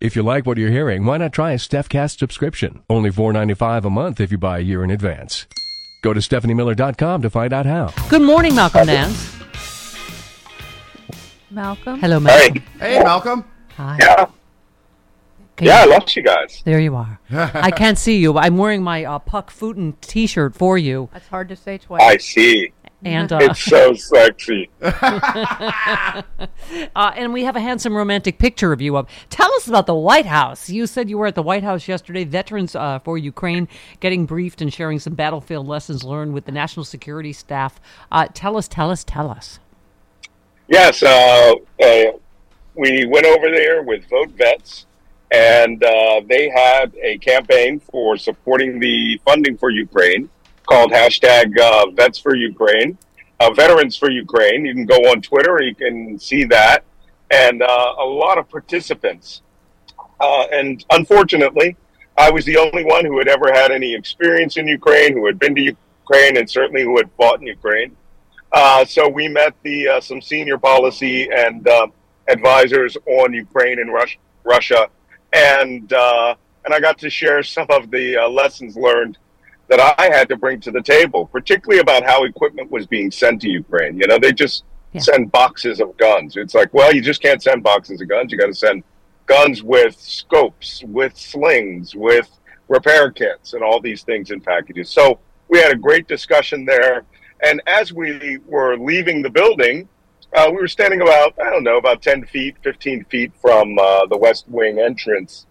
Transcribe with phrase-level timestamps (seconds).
[0.00, 2.82] If you like what you're hearing, why not try a StephCast subscription?
[2.88, 5.46] Only $4.95 a month if you buy a year in advance.
[6.02, 7.92] Go to StephanieMiller.com to find out how.
[8.08, 9.36] Good morning, Malcolm Nance.
[11.50, 11.98] Malcolm.
[11.98, 12.62] Hello, Malcolm.
[12.78, 13.44] Hey, hey Malcolm.
[13.76, 13.96] Hi.
[14.00, 14.26] Yeah.
[15.56, 16.62] Can Yeah, I you- lost you guys.
[16.64, 17.18] There you are.
[17.32, 18.38] I can't see you.
[18.38, 22.02] I'm wearing my uh, Puck Futin T-shirt for you, That's hard to say twice.
[22.02, 22.72] I see.
[23.04, 24.68] And uh, It's so sexy.
[24.80, 26.22] uh,
[26.94, 29.08] and we have a handsome romantic picture of you up.
[29.30, 30.68] Tell us about the White House.
[30.68, 32.24] You said you were at the White House yesterday.
[32.24, 33.68] Veterans uh, for Ukraine
[34.00, 37.80] getting briefed and sharing some battlefield lessons learned with the national security staff.
[38.10, 39.60] Uh, tell us, tell us, tell us.
[40.66, 42.04] Yes, uh, uh,
[42.74, 44.86] we went over there with Vote Vets,
[45.30, 50.28] and uh, they had a campaign for supporting the funding for Ukraine
[50.68, 52.98] called hashtag uh, Vets for Ukraine,
[53.40, 54.66] uh, Veterans for Ukraine.
[54.66, 56.84] You can go on Twitter, you can see that,
[57.30, 59.42] and uh, a lot of participants.
[60.20, 61.76] Uh, and unfortunately,
[62.18, 65.38] I was the only one who had ever had any experience in Ukraine, who had
[65.38, 67.96] been to Ukraine, and certainly who had fought in Ukraine.
[68.52, 71.66] Uh, so we met the uh, some senior policy and
[72.28, 74.88] advisors on Ukraine and Rus- Russia,
[75.32, 75.90] and
[76.64, 78.06] and I got to share some of the
[78.40, 79.16] lessons learned
[79.68, 83.42] that I had to bring to the table, particularly about how equipment was being sent
[83.42, 83.98] to Ukraine.
[83.98, 85.02] You know, they just Yeah.
[85.02, 86.36] send boxes of guns.
[86.36, 88.32] It's like, well, you just can't send boxes of guns.
[88.32, 88.82] You got to send
[89.26, 92.30] guns with scopes, with slings, with
[92.68, 94.88] repair kits, and all these things in packages.
[94.88, 95.18] So
[95.48, 97.04] we had a great discussion there.
[97.42, 99.86] And as we were leaving the building,
[100.34, 104.06] uh, we were standing about, I don't know, about 10 feet, 15 feet from uh,
[104.06, 105.46] the West Wing entrance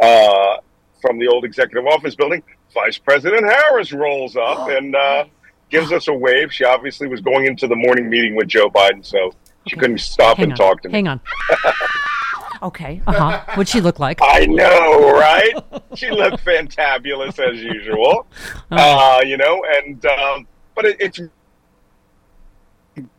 [0.00, 0.56] uh,
[1.00, 2.42] from the old executive office building.
[2.74, 5.24] Vice President Harris rolls up and uh,
[5.70, 6.52] gives us a wave.
[6.52, 9.32] She obviously was going into the morning meeting with Joe Biden, so
[9.66, 9.80] she Okay.
[9.80, 10.56] couldn't stop Hang and on.
[10.58, 10.94] talk to me.
[10.94, 11.20] Hang on.
[12.62, 13.02] okay.
[13.06, 13.44] Uh huh.
[13.54, 14.18] What'd she look like?
[14.22, 15.52] I know, right?
[15.94, 18.26] she looked fantabulous as usual,
[18.70, 19.64] uh, you know.
[19.76, 21.20] And um, but it, it's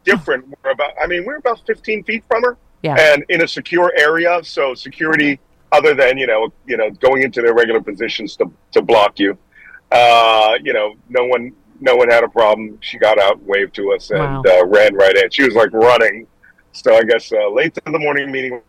[0.03, 0.45] different.
[0.63, 2.95] We're about, I mean, we're about 15 feet from her, Yeah.
[2.99, 4.39] and in a secure area.
[4.43, 5.39] So security,
[5.71, 9.37] other than you know, you know, going into their regular positions to to block you,
[9.91, 11.53] uh, you know, no one.
[11.83, 12.77] No one had a problem.
[12.81, 14.43] She got out, waved to us, and Wow.
[14.47, 15.31] uh, ran right in.
[15.31, 16.27] She was like running.
[16.73, 18.61] So I guess uh, late to the morning meeting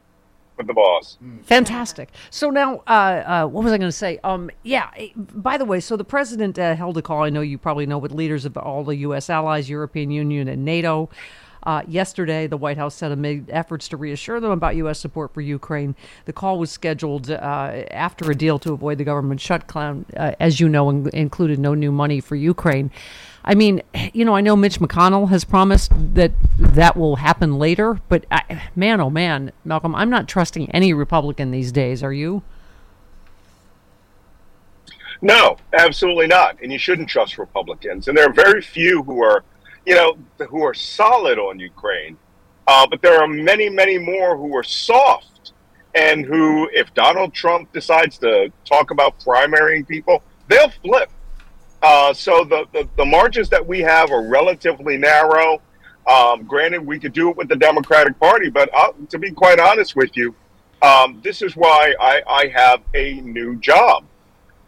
[0.57, 1.19] with the boss.
[1.43, 2.09] Fantastic.
[2.31, 4.19] So now, uh, uh, what was I going to say?
[4.25, 4.89] Um, yeah.
[4.97, 7.23] eh, By the way, so the president uh, held a call.
[7.25, 9.29] I know you probably know with leaders of all the U.S.
[9.29, 11.11] allies, European Union, and NATO.
[11.63, 14.99] Uh, yesterday, the White House said made efforts to reassure them about U.S.
[14.99, 15.95] support for Ukraine.
[16.25, 17.35] The call was scheduled uh,
[17.91, 21.75] after a deal to avoid the government shutdown, uh, as you know, in- included no
[21.75, 22.91] new money for Ukraine.
[23.45, 28.01] I mean, you know, I know Mitch McConnell has promised that that will happen later,
[28.09, 32.03] but I, man, oh man, Malcolm, I'm not trusting any Republican these days.
[32.03, 32.43] Are you?
[35.21, 36.61] No, absolutely not.
[36.61, 38.09] And you shouldn't trust Republicans.
[38.09, 39.45] And there are very few who are,
[39.87, 40.17] you know,
[40.49, 42.17] who are solid on Ukraine.
[42.67, 45.53] Uh, but there are many, many more who are soft
[45.95, 51.11] and who, if Donald Trump decides to talk about primarying people, they'll flip.
[51.83, 55.61] Uh, so the, the, the margins that we have are relatively narrow.
[56.07, 59.59] Um, granted, we could do it with the Democratic Party, but uh, to be quite
[59.59, 60.35] honest with you,
[60.81, 64.05] um, this is why I, I have a new job.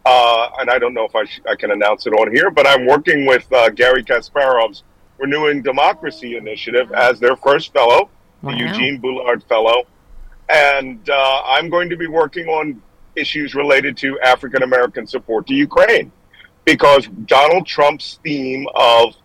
[0.05, 2.67] Uh, and I don't know if I, sh- I can announce it on here, but
[2.67, 4.83] I'm working with uh, Gary Kasparov's
[5.17, 8.09] Renewing Democracy Initiative as their first fellow,
[8.41, 8.51] Wow.
[8.51, 9.83] the Eugene Bullard Fellow.
[10.49, 12.81] And uh, I'm going to be working on
[13.15, 16.11] issues related to African American support to Ukraine.
[16.65, 19.15] because Donald Trump's theme of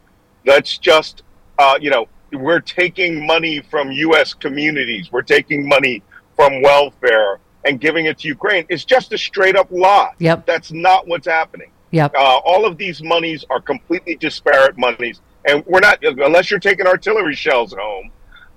[0.46, 1.22] let's just,
[1.58, 4.32] uh, you know, we're taking money from U.S.
[4.34, 6.02] communities, we're taking money
[6.36, 10.12] from welfare and giving it to Ukraine is just a straight up lie.
[10.18, 10.46] Yep.
[10.46, 11.70] That's not what's happening.
[11.90, 12.14] Yep.
[12.14, 16.86] Uh, all of these monies are completely disparate monies, and we're not unless you're taking
[16.86, 18.10] artillery shells home.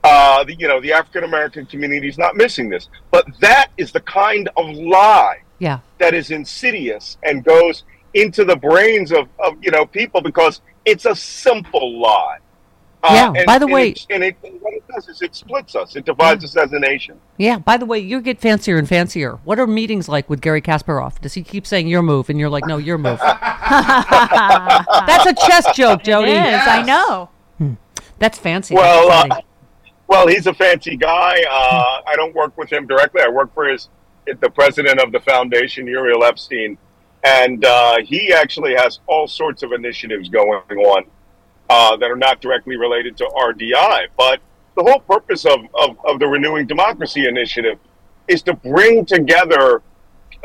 [0.06, 3.92] Uh, the, you know, the African American community is not missing this, but that is
[3.94, 5.80] the kind of lie Yeah.
[6.00, 7.84] that is insidious and goes
[8.14, 12.38] into the brains of, of you know people because it's a simple lie.
[13.04, 15.76] Yeah, and- by the and way- it, and it, what it does is it splits
[15.76, 15.96] us.
[15.96, 17.20] It divides us as a nation.
[17.38, 17.58] Yeah.
[17.60, 19.40] By the way, you get fancier and fancier.
[19.44, 21.20] What are meetings like with Gary Kasparov?
[21.20, 23.20] Does he keep saying your move, and you're like, no, your move?
[24.00, 26.32] That's a chess joke, Jody.
[26.32, 27.30] It is, I know.
[28.20, 28.76] That's fancy.
[28.76, 29.42] Well, That's uh,
[30.08, 31.44] well, he's a fancy guy.
[31.50, 33.22] Uh, I don't work with him directly.
[33.22, 33.90] I work for his
[34.26, 36.78] the president of the foundation, Uriel Epshtein,
[37.26, 41.04] and uh, he actually has all sorts of initiatives going on
[41.70, 44.08] uh, that are not directly related to RDI.
[44.18, 44.40] But
[44.76, 47.80] the whole purpose of, of, of the Renewing Democracy Initiative
[48.28, 49.82] is to bring together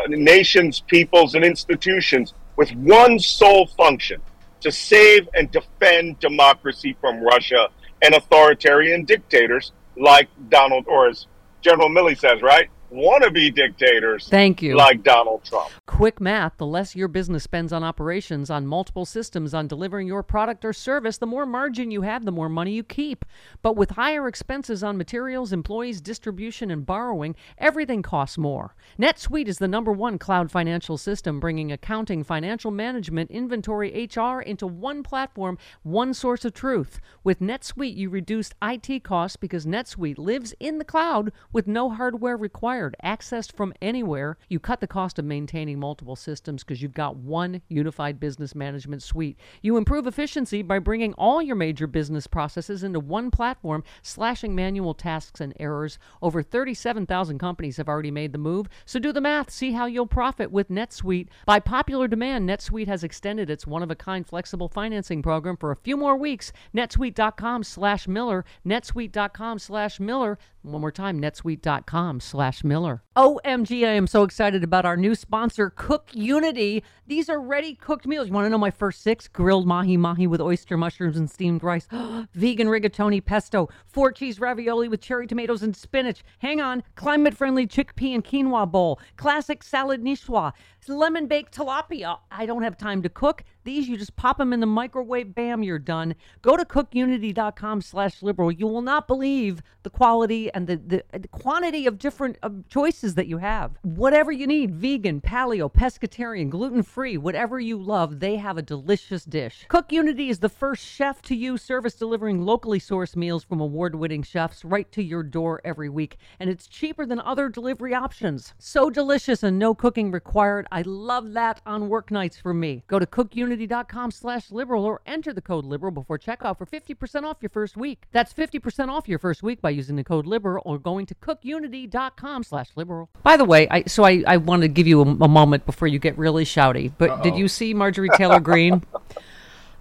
[0.08, 4.20] nations, peoples, and institutions with one sole function
[4.60, 7.68] to save and defend democracy from Russia
[8.02, 11.26] and authoritarian dictators like Donald, or as
[11.60, 12.68] General Milley says, right?
[12.92, 14.76] Wannabe dictators Thank you.
[14.76, 15.70] like Donald Trump.
[15.86, 20.22] Quick math the less your business spends on operations, on multiple systems, on delivering your
[20.22, 23.24] product or service, the more margin you have, the more money you keep.
[23.60, 28.74] But with higher expenses on materials, employees, distribution, and borrowing, everything costs more.
[28.98, 34.66] NetSuite is the number one cloud financial system, bringing accounting, financial management, inventory, HR into
[34.66, 37.00] one platform, one source of truth.
[37.22, 42.36] With NetSuite, you reduce IT costs because NetSuite lives in the cloud with no hardware
[42.36, 44.38] required, accessed from anywhere.
[44.48, 49.02] You cut the cost of maintaining multiple systems because you've got one unified business management
[49.02, 49.38] suite.
[49.62, 54.94] You improve efficiency by bringing all your major business processes into one platform, slashing manual
[54.94, 55.98] tasks and errors.
[56.22, 59.50] Over 37,000 companies have already made the move, so do the math.
[59.50, 61.28] See how you'll profit with NetSuite.
[61.46, 66.16] By popular demand, NetSuite has extended its one-of-a-kind flexible financing program for a few more
[66.16, 66.52] weeks.
[66.74, 70.38] netsuite.com slash Miller, netsuite.com slash Miller.
[70.62, 73.02] One more time, netsuite.com slash Miller.
[73.16, 76.84] OMG, I am so excited about our new sponsor, Cook Unity.
[77.08, 78.28] These are ready cooked meals.
[78.28, 79.26] You want to know my first six?
[79.26, 81.88] Grilled mahi mahi with oyster mushrooms and steamed rice,
[82.34, 86.22] vegan rigatoni pesto, four cheese ravioli with cherry tomatoes and spinach.
[86.40, 90.52] Hang on, climate friendly chickpea and quinoa bowl, classic salad niçoise,
[90.86, 92.18] lemon baked tilapia.
[92.30, 93.42] I don't have time to cook.
[93.64, 96.14] These, you just pop them in the microwave, bam, you're done.
[96.40, 98.50] Go to cookunity.com slash liberal.
[98.50, 102.38] You will not believe the quality and the, the, the quantity of different
[102.68, 103.76] choices that you have.
[103.82, 109.64] Whatever you need, vegan, paleo, pescatarian, gluten-free, whatever you love, they have a delicious dish.
[109.68, 114.90] Cook Unity is the first chef-to-you service delivering locally sourced meals from award-winning chefs right
[114.92, 116.18] to your door every week.
[116.40, 118.54] And it's cheaper than other delivery options.
[118.58, 120.66] So delicious and no cooking required.
[120.72, 122.84] I love that on work nights for me.
[122.86, 127.38] Go to cookunity.com slash liberal or enter the code liberal before checkout for 50% off
[127.40, 128.06] your first week.
[128.12, 132.42] That's 50% off your first week by using the code liberal or going to cookunity.com
[132.48, 133.10] slash liberal.
[133.22, 135.88] By the way, I so I, I want to give you a, a moment before
[135.88, 136.92] you get really shouty.
[136.96, 138.82] But did you see Marjorie Taylor Greene?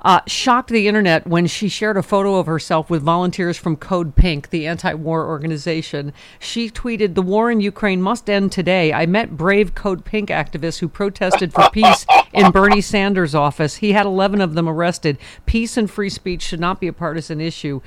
[0.02, 4.16] uh, shocked the internet when she shared a photo of herself with volunteers from Code
[4.16, 6.14] Pink, the anti war organization.
[6.40, 8.94] She tweeted, The war in Ukraine must end today.
[8.94, 13.78] I met brave Code Pink activists who protested for peace in Bernie Sanders' office.
[13.78, 15.18] He had 11 of them arrested.
[15.46, 17.82] Peace and free speech should not be a partisan issue.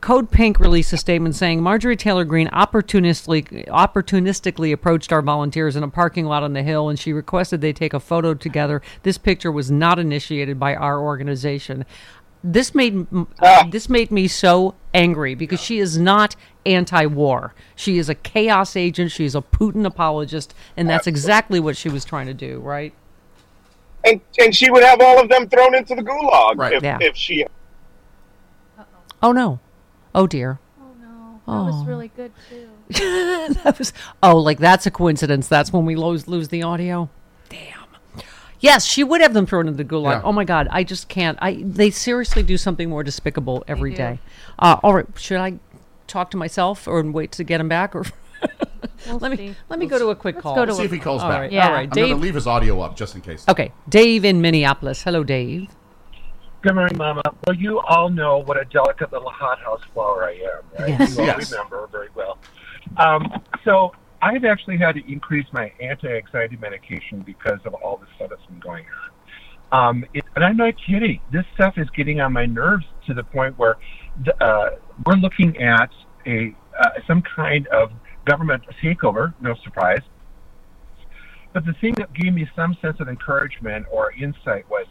[0.00, 5.82] Code Pink released a statement saying Marjorie Taylor Greene opportunistically opportunistically approached our volunteers in
[5.82, 8.80] a parking lot on the Hill, and she requested they take a photo together.
[9.02, 11.84] This picture was not initiated by our organization.
[12.42, 13.06] This made
[13.42, 13.68] ah.
[13.70, 17.54] this made me so angry because she is not anti-war.
[17.76, 19.10] She is a chaos agent.
[19.10, 22.60] She is a Putin apologist, and that's exactly what she was trying to do.
[22.60, 22.94] Right?
[24.02, 26.72] And and she would have all of them thrown into the gulag Right.
[26.72, 26.96] if, Yeah.
[27.02, 27.44] if she
[29.22, 29.60] Oh no!
[30.14, 30.58] Oh dear!
[30.80, 32.68] Oh no, that was really good too.
[33.64, 35.48] that was oh like that's a coincidence.
[35.48, 37.08] That's when we lose lose the audio.
[37.48, 37.78] Damn.
[38.58, 40.12] Yes she would have them thrown into the gulag.
[40.12, 40.22] Yeah.
[40.24, 40.68] oh my god.
[40.70, 41.38] I just can't.
[41.40, 44.18] I they seriously do something more despicable every day.
[44.58, 45.58] Uh, all right, should i
[46.06, 48.04] talk to myself or wait to get him back or
[49.06, 49.54] We'll let me see.
[49.68, 50.54] let me go to a quick let's call.
[50.56, 51.40] go to See if he calls all back.
[51.40, 51.52] right.
[51.52, 51.68] Yeah.
[51.68, 51.88] all right.
[51.88, 53.44] I'm going to leave his audio up just in case.
[53.48, 53.72] okay.
[53.88, 55.02] Dave in minneapolis.
[55.02, 55.68] Hello dave
[56.62, 57.22] Good morning, Mama.
[57.46, 60.90] Well, you all know what a delicate little hothouse flower I am, right?
[60.90, 61.16] Yes.
[61.16, 61.50] You all Yes.
[61.50, 62.36] remember very well.
[62.98, 63.32] Um,
[63.64, 68.44] so I've actually had to increase my anti-anxiety medication because of all the stuff that's
[68.44, 68.84] been going
[69.72, 69.88] on.
[69.88, 71.22] Um, it, and I'm not kidding.
[71.32, 73.78] This stuff is getting on my nerves to the point where
[74.22, 74.70] the, uh,
[75.06, 75.88] we're looking at
[76.26, 77.90] a uh, some kind of
[78.26, 79.32] government takeover.
[79.40, 80.02] No surprise.
[81.54, 84.86] But the thing that gave me some sense of encouragement or insight was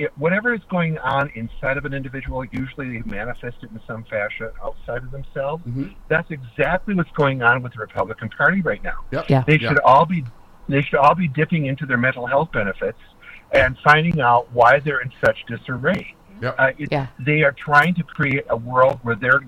[0.00, 4.04] it, whatever is going on inside of an individual, usually they manifest it in some
[4.04, 5.62] fashion outside of themselves.
[6.08, 9.04] That's exactly what's going on with the Republican Party right now.
[9.12, 9.26] Yep.
[9.28, 9.44] Yeah.
[9.46, 9.68] They Yeah.
[9.68, 10.24] should all be
[10.68, 12.98] they should all be dipping into their mental health benefits
[13.52, 16.14] and finding out why they're in such disarray.
[16.40, 16.54] Yep.
[16.58, 17.06] Uh, it, Yeah.
[17.18, 19.40] They are trying to create a world where their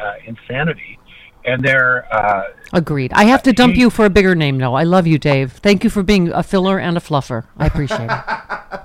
[0.00, 0.98] uh, insanity
[1.44, 3.12] and their uh, Agreed.
[3.12, 4.74] I have to dump he- you for a bigger name, though.
[4.74, 5.52] I love you, Dave.
[5.52, 7.44] Thank you for being a filler and a fluffer.
[7.56, 8.80] I appreciate it.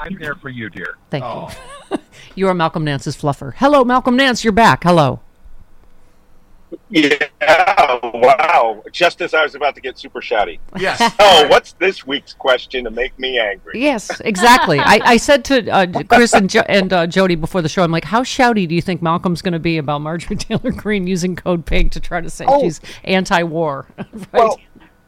[0.00, 0.96] I'm there for you, dear.
[1.10, 1.98] Thank you.
[2.34, 3.52] you are Malcolm Nance's fluffer.
[3.56, 4.42] Hello, Malcolm Nance.
[4.42, 4.82] You're back.
[4.84, 5.20] Hello.
[6.88, 7.16] Yeah,
[8.14, 8.82] wow.
[8.92, 10.58] Just as I was about to get super shouty.
[10.78, 11.00] Yes.
[11.22, 13.80] Oh, what's this week's question to make me angry?
[13.80, 14.78] Yes, exactly.
[14.78, 17.90] I, I said to uh, Chris and, jo- and uh, Jody before the show, I'm
[17.92, 21.34] like, how shouty do you think Malcolm's going to be about Marjorie Taylor Greene using
[21.36, 22.60] code pink to try to say Oh.
[22.62, 23.86] she's anti-war?
[23.98, 24.06] right?
[24.32, 24.60] Well,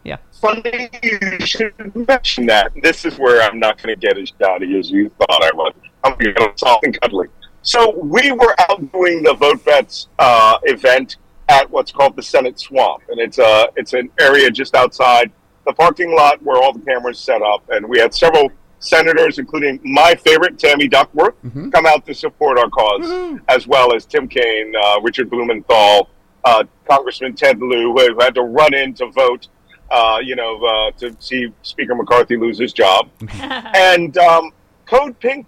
[0.05, 0.17] yeah.
[0.33, 1.75] funny you should
[2.09, 2.73] mention that.
[2.83, 5.75] This is where I'm not going to get as shouty as you thought I was.
[6.05, 7.29] I'm going to soft and cuddly.
[7.63, 11.17] So we were out doing the Vote Vets uh, event
[11.49, 15.31] at what's called the Senate Swamp, and it's a it's an area just outside
[15.65, 19.81] the parking lot where all the cameras set up, and we had several senators, including
[19.85, 21.35] my favorite Tammy Duckworth,
[21.71, 26.11] come out to support our because as well as Tim Kaine, uh, Richard Blumenthal,
[26.45, 29.49] uh, Congressman Ted Lieu, who had to run in to vote
[29.93, 33.11] uh, you know, uh, to see Speaker McCarthy lose his job.
[33.31, 34.51] and um,
[34.87, 35.47] Code Pink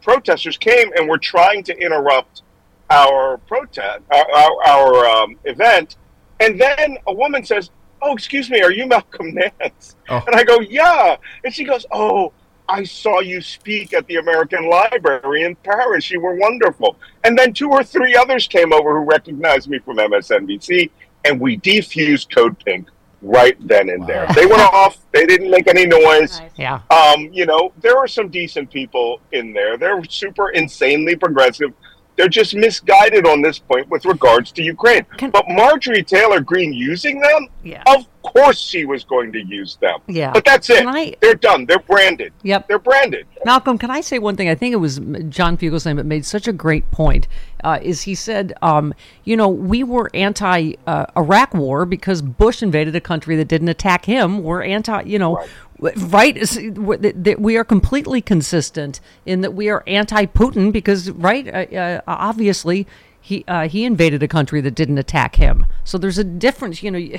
[0.00, 2.42] protesters came and were trying to interrupt
[2.90, 5.96] our protest, our, our, our um, event.
[6.40, 7.70] And then a woman says,
[8.00, 10.22] "Oh, excuse me, are you Malcolm Nance?" Oh.
[10.26, 12.32] And I go, "Yeah." And she goes, "Oh."
[12.68, 16.10] I saw you speak at the American Library in Paris.
[16.10, 16.96] You were wonderful.
[17.24, 20.88] And then two or three others came over who recognized me from MSNBC,
[21.24, 22.88] and we defused Code Pink
[23.22, 24.26] right then and there.
[24.34, 24.98] They went off.
[25.12, 26.40] They didn't make any noise.
[26.40, 26.50] Nice.
[26.56, 26.80] Yeah.
[26.90, 29.76] Um, you know, there are some decent people in there.
[29.78, 31.72] They're super insanely progressive.
[32.16, 35.04] They're just misguided on this point with regards to Ukraine.
[35.16, 37.82] Can- but Marjorie Taylor Greene using them, Yeah.
[37.86, 39.98] of course she was going to use them.
[40.08, 40.32] Yeah.
[40.32, 40.86] But that's it.
[40.86, 41.66] I- They're done.
[41.66, 42.32] They're branded.
[42.42, 42.68] Yep.
[42.68, 43.26] They're branded.
[43.44, 44.48] Malcolm, can I say one thing?
[44.48, 44.98] I think it was
[45.28, 47.26] John Fugelsang that made such a great point.
[47.64, 52.62] Uh, is he said, um, you know, we were anti uh, Iraq war because Bush
[52.62, 54.42] invaded a country that didn't attack him.
[54.42, 55.44] We're anti, you know,
[55.78, 56.36] right?
[56.36, 61.46] is- w- th- th- We are completely consistent in that we are anti-Putin because, right?
[61.48, 62.86] Uh, uh, obviously.
[63.24, 65.64] He uh, he invaded a country that didn't attack him.
[65.84, 66.82] So there's a difference.
[66.82, 67.18] You know,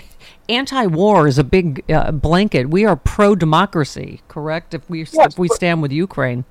[0.50, 2.70] anti-war is a big uh, blanket.
[2.70, 4.74] We are pro-democracy, correct?
[4.74, 6.44] If we Yes, if we but- stand with Ukraine.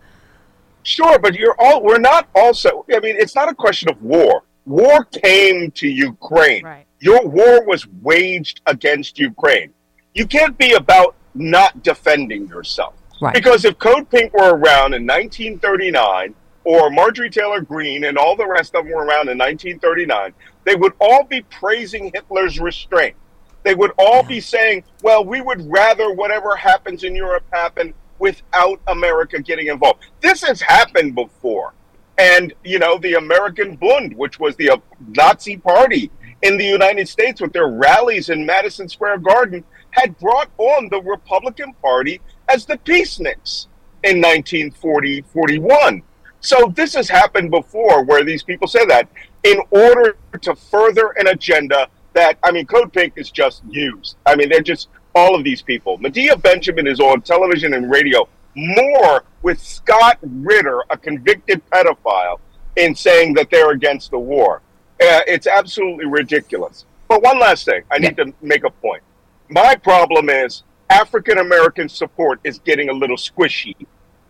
[0.85, 4.43] Sure, but you're all we're not also I mean, it's not a question of war.
[4.65, 6.65] War came to Ukraine.
[6.65, 6.87] Right.
[6.99, 9.73] Your war was waged against Ukraine.
[10.15, 12.95] You can't be about not defending yourself.
[13.21, 13.35] Right.
[13.35, 18.47] Because if Code Pink were around in 1939, or Marjorie Taylor Greene and all the
[18.47, 20.33] rest of them were around in 1939,
[20.65, 23.17] they would all be praising Hitler's restraint.
[23.63, 28.81] They would all be saying, well, we would rather whatever happens in Europe happen without
[28.87, 30.01] America getting involved.
[30.21, 31.75] This has happened before.
[32.19, 34.77] And, you know, the American Bund, which was the uh,
[35.09, 36.11] Nazi party
[36.43, 41.01] in the United States with their rallies in Madison Square Garden, had brought on the
[41.03, 43.67] Republican Party as the peaceniks
[44.03, 46.03] in 1940 41.
[46.43, 49.09] So this has happened before where these people say that
[49.45, 54.17] in order to further an agenda that, I mean, Code Pink is just used.
[54.27, 55.99] I mean, they're just all of these people.
[55.99, 62.41] Medea Benjamin is on television and radio more with Scott Ritter, a convicted pedophile,
[62.77, 64.63] in saying that they're against the war.
[65.01, 66.87] Uh, it's absolutely ridiculous.
[67.09, 69.03] But one last thing, I need to make a point.
[69.49, 73.77] My problem is African American support is getting a little squishy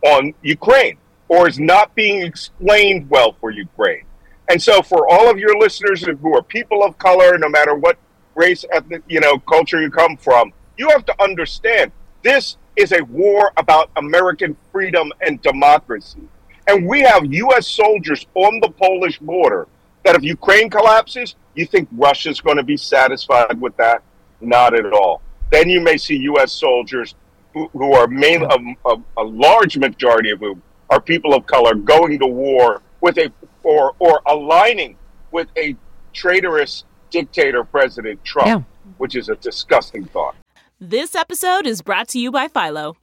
[0.03, 0.99] on Ukraine
[1.33, 4.05] or is not being explained well for Ukraine.
[4.51, 7.97] And so, for all of your listeners who are people of color, no matter what
[8.35, 11.91] race, ethnic, you know, culture you come from, you have to understand
[12.23, 16.21] this is a war about American freedom and democracy.
[16.67, 17.67] And we have U.S.
[17.67, 19.69] soldiers on the Polish border
[20.05, 24.03] that if Ukraine collapses, you think Russia's going to be satisfied with that?
[24.43, 25.23] Not at all.
[25.51, 26.53] Then you may see U.S.
[26.53, 27.15] soldiers
[27.55, 30.63] who, who are main, a, a, a large majority of whom
[30.93, 33.33] are people of color going to war with a
[33.63, 34.97] or or aligning
[35.31, 35.75] with a
[36.13, 38.91] traitorous dictator President Trump, Yeah.
[38.99, 40.35] which is a disgusting thought.
[40.79, 42.97] This episode is brought to you by Philo.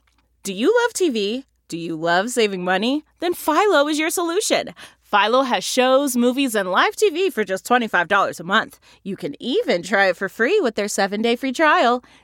[0.43, 1.45] Do you love TV?
[1.67, 3.03] Do you love saving money?
[3.19, 4.69] Then Philo is your solution.
[5.01, 8.79] Philo has shows, movies, and live TV for just $25 a month.
[9.03, 12.03] You can even try it for free with their seven day free trial.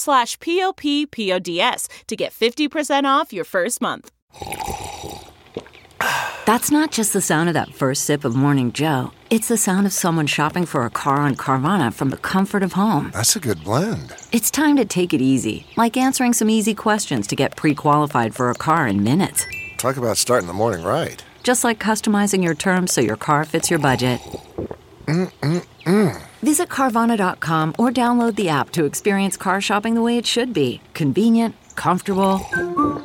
[0.00, 4.10] slash p-o-p-p-o-d-s to get 50% off your first month.
[6.46, 9.12] That's not just the sound of that first sip of Morning Joe.
[9.30, 12.72] It's the sound of someone shopping for a car on Carvana from the comfort of
[12.72, 13.10] home.
[13.12, 14.12] That's a good blend.
[14.32, 18.50] It's time to take it easy, like answering some easy questions to get pre-qualified for
[18.50, 19.46] a car in minutes.
[19.76, 21.24] Talk about starting the morning right.
[21.44, 24.20] Just like customizing your terms so your car fits your budget.
[25.10, 26.22] Mm-mm-mm.
[26.42, 30.80] Visit Carvana.com or download the app to experience car shopping the way it should be
[30.94, 32.40] convenient, comfortable.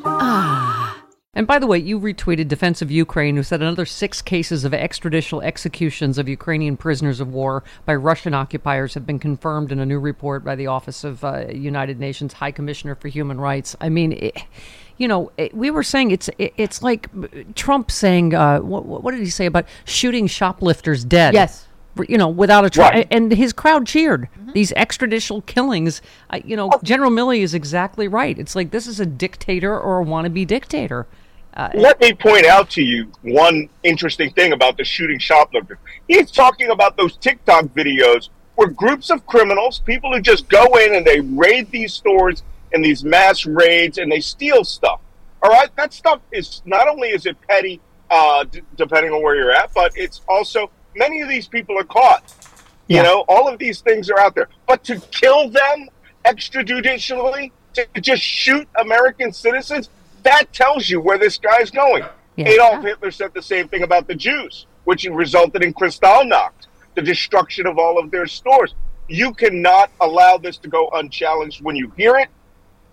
[0.05, 1.01] Ah.
[1.33, 4.71] And by the way, you retweeted Defense of Ukraine, who said another six cases of
[4.71, 9.85] extrajudicial executions of Ukrainian prisoners of war by Russian occupiers have been confirmed in a
[9.85, 13.75] new report by the Office of uh, United Nations High Commissioner for Human Rights.
[13.81, 14.43] I mean, it,
[14.97, 17.09] you know, it, we were saying it's it, it's like
[17.55, 21.33] Trump saying, uh, what, what did he say about shooting shoplifters dead?
[21.33, 21.64] Yes.
[22.07, 23.07] You know, without a trial, Right.
[23.09, 26.01] and his crowd cheered these extrajudicial killings.
[26.29, 28.37] Uh, you know, General Milley is exactly right.
[28.37, 31.07] It's like this is a dictator or a wannabe dictator.
[31.73, 35.79] Let me point out to you one interesting thing about the shooting shoplifter.
[36.09, 40.95] He's talking about those TikTok videos where groups of criminals, people who just go in
[40.95, 44.99] and they raid these stores and these mass raids and they steal stuff.
[45.41, 49.35] All right, that stuff is not only is it petty, uh, d- depending on where
[49.37, 52.23] you're at, but it's also many of these people are caught.
[52.87, 53.03] You Yeah.
[53.03, 54.49] know, all of these things are out there.
[54.67, 55.89] But to kill them
[56.25, 59.89] extrajudicially, to just shoot American citizens,
[60.23, 62.03] that tells you where this guy's going.
[62.35, 62.49] Yeah.
[62.49, 67.65] Adolf Hitler said the same thing about the Jews, which resulted in Kristallnacht, the destruction
[67.67, 68.73] of all of their stores.
[69.07, 72.29] You cannot allow this to go unchallenged when you hear it.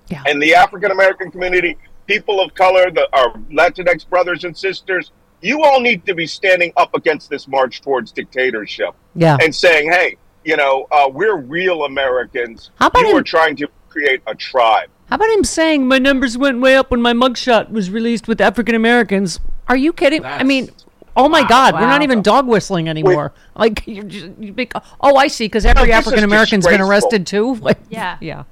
[0.09, 0.23] Yeah.
[0.27, 5.11] And the African American community, people of color, the, our Latinx brothers and sisters,
[5.43, 9.37] you all need to be standing up against this march towards dictatorship Yeah.
[9.43, 12.71] and saying, hey, you know, uh, we're real Americans.
[12.77, 14.89] How about you him- are trying to create a tribe.
[15.11, 18.41] How about him saying my numbers went way up when my mugshot was released with
[18.41, 19.39] African Americans?
[19.69, 20.25] Are you kidding?
[20.25, 20.71] I mean,
[21.15, 23.33] oh my God, we're not even dog whistling anymore.
[23.55, 26.81] Like you're just you make, oh, I see, because every this is African American's been
[26.81, 27.55] arrested too.
[27.61, 28.17] Like, Yeah.
[28.23, 28.45] yeah.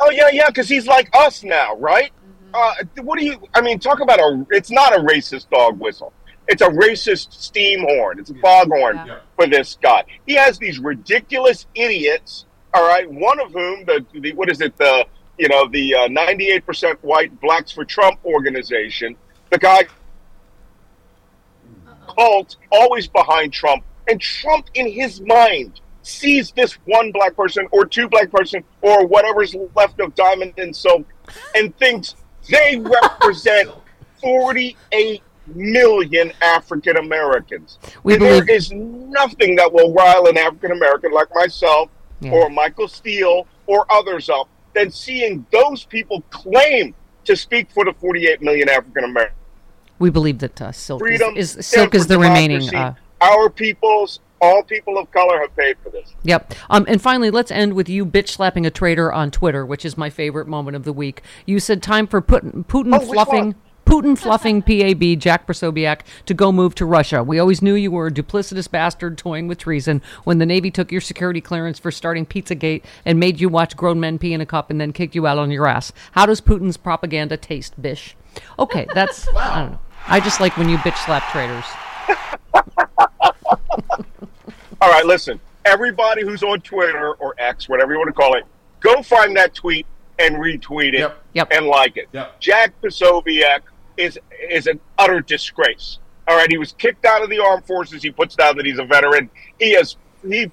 [0.00, 2.12] Oh yeah, yeah, because he's like us now, right?
[2.54, 3.36] Uh, what do you?
[3.54, 4.46] I mean, talk about a.
[4.50, 6.12] It's not a racist dog whistle.
[6.46, 8.18] It's a racist steam horn.
[8.20, 9.18] It's a foghorn Yeah.
[9.34, 10.04] for this guy.
[10.26, 12.46] He has these ridiculous idiots.
[12.74, 14.76] All right, one of whom the, the what is it?
[14.76, 15.04] The
[15.38, 19.16] you know the ninety eight percent white blacks for Trump organization.
[19.50, 19.84] The guy
[22.16, 27.86] cult always behind Trump, and Trump in his mind sees this one black person or
[27.86, 31.06] two black person or whatever's left of Diamond and Silk
[31.54, 32.14] and thinks
[32.48, 33.70] they represent
[34.20, 35.22] 48
[35.54, 37.78] million African Americans.
[37.82, 42.32] And there believe- is nothing that will rile an African American like myself Yeah.
[42.32, 47.92] or Michael Steele or others up than seeing those people claim to speak for the
[48.00, 49.38] 48 million African Americans
[49.98, 52.74] We believe that uh, silk is, freedom, is stand silk is the remaining.
[52.74, 56.14] Uh, Our peoples, all people of color, have paid for this.
[56.22, 56.54] Yep.
[56.70, 59.96] Um, and finally, let's end with you bitch slapping a traitor on Twitter, which is
[59.96, 61.22] my favorite moment of the week.
[61.46, 63.44] You said time for Putin, Putin Oh, which fluffing.
[63.46, 63.54] one?
[63.86, 67.22] Putin fluffing PAB Jack Posobiec to go move to Russia.
[67.22, 70.90] We always knew you were a duplicitous bastard toying with treason when the Navy took
[70.90, 74.46] your security clearance for starting Pizzagate and made you watch grown men pee in a
[74.46, 75.92] cup and then kicked you out on your ass.
[76.12, 78.16] How does Putin's propaganda taste, bish?
[78.58, 79.78] Okay, that's I don't know.
[80.06, 81.64] I just like when you bitch slap traitors.
[84.84, 85.40] All right, listen.
[85.64, 88.44] Everybody who's on Twitter or X, whatever you want to call it,
[88.80, 89.86] go find that tweet
[90.18, 91.22] and retweet it Yep.
[91.32, 91.48] Yep.
[91.52, 92.08] and like it.
[92.12, 92.38] Yep.
[92.38, 93.60] Jack Posobiec
[93.96, 94.18] is
[94.50, 96.00] is an utter disgrace.
[96.28, 98.02] All right, he was kicked out of the armed forces.
[98.02, 99.30] He puts down that he's a veteran.
[99.58, 100.50] He has he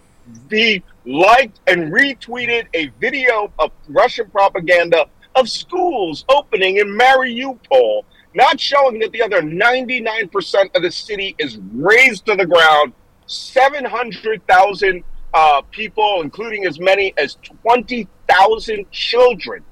[0.50, 8.62] he liked and retweeted a video of Russian propaganda of schools opening in Mariupol, not
[8.62, 12.94] showing that the other 99% of the city is razed to the ground.
[13.32, 19.64] 700,000 uh, people, including as many as 20,000 children,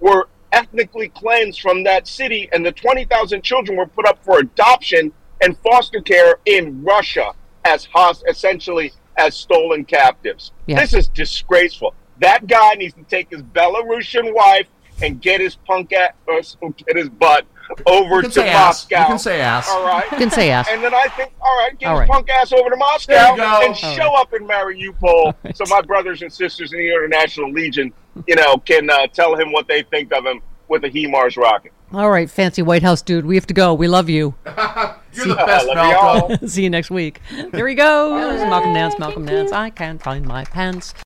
[0.00, 5.12] were ethnically cleansed from that city, and the 20,000 children were put up for adoption
[5.40, 7.32] and foster care in Russia
[7.64, 10.52] as host- essentially as stolen captives.
[10.66, 10.80] Yeah.
[10.80, 11.94] This is disgraceful.
[12.20, 14.66] That guy needs to take his Belarusian wife
[15.02, 17.46] and get his punk ass, or get his butt
[17.86, 18.84] over You can to say ass.
[18.84, 19.00] Moscow.
[19.00, 19.68] You can say ass.
[19.68, 20.10] All right.
[20.10, 20.68] You can say ass.
[20.70, 23.36] And then I think, all right, get All his punk ass over to Moscow There
[23.36, 25.34] you up and marry you, Paul.
[25.44, 27.92] Mariupol so my brothers and sisters in the International Legion,
[28.26, 31.72] you know, can uh, tell him what they think of him with a HIMARS rocket.
[31.90, 33.72] All right, fancy White House dude, we have to go.
[33.72, 34.34] We love you.
[34.44, 36.36] You're the best, love Malcolm.
[36.38, 36.38] y'all.
[36.48, 37.20] See you next week.
[37.50, 38.40] There he goes.
[38.42, 39.52] Malcolm Nance, Malcolm Nance.
[39.52, 40.92] I can't find my pants.